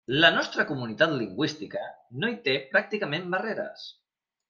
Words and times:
La 0.21 0.29
nostra 0.37 0.63
comunitat 0.69 1.13
lingüística 1.19 1.85
no 2.25 2.33
hi 2.33 2.41
té 2.49 2.59
pràcticament 2.75 3.33
barreres. 3.37 3.91